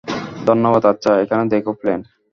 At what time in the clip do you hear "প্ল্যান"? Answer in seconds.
1.73-2.01